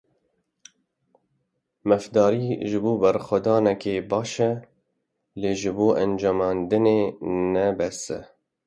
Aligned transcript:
Mafdarî 1.87 2.47
ji 2.69 2.79
bo 2.83 2.93
berxwedanekê 3.01 3.95
baş 4.11 4.33
e 4.49 4.51
lê 5.41 5.53
ji 5.59 5.71
bo 5.77 5.87
encamandinê 6.03 6.99
ne 7.53 7.65
bes 7.77 8.01
e. 8.17 8.19